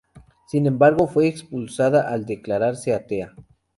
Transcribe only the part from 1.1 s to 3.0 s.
expulsada al declararse